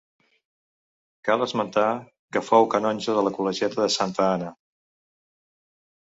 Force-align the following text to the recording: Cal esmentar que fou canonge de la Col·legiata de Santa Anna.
Cal 1.27 1.43
esmentar 1.45 1.91
que 2.37 2.41
fou 2.47 2.65
canonge 2.75 3.15
de 3.17 3.25
la 3.27 3.33
Col·legiata 3.35 3.79
de 3.83 3.91
Santa 3.97 4.25
Anna. 4.29 4.49